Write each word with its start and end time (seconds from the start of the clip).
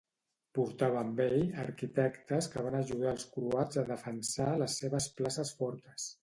Portava 0.59 0.97
amb 1.01 1.19
ell 1.25 1.43
arquitectes 1.63 2.47
que 2.53 2.63
van 2.69 2.77
ajudar 2.79 3.13
els 3.17 3.27
croats 3.37 3.81
a 3.83 3.85
defensar 3.91 4.49
les 4.63 4.79
seves 4.83 5.09
places 5.21 5.55
fortes. 5.63 6.11